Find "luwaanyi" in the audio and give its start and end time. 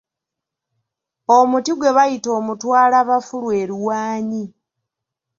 3.69-4.43